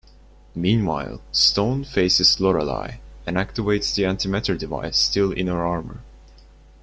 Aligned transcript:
Meanwhile, 0.55 1.21
Stone 1.31 1.83
faces 1.83 2.39
Lorelei, 2.39 2.95
and 3.27 3.37
activates 3.37 3.93
the 3.93 4.05
anti-matter 4.07 4.57
device 4.57 4.97
still 4.97 5.31
in 5.31 5.45
her 5.45 5.63
armour. 5.63 5.99